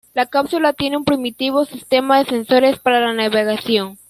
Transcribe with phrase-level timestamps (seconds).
[0.15, 3.99] La cápsula tiene un primitivo sistema de sensores para la navegación.